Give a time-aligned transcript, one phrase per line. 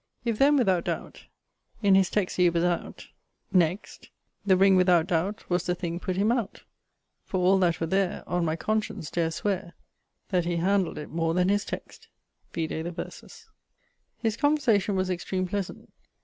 [0.25, 1.25] If then without doubt,
[1.83, 3.09] In his text he was out......
[3.53, 4.09] next,
[4.43, 6.63] The ring without doubt Was the thing putt him out,
[7.23, 9.75] For all that were there, On my conscience, dare sweare,
[10.29, 12.07] That he handled it more than his text:
[12.51, 13.47] vide the verses.
[14.17, 15.91] His conversation was extreme pleasant.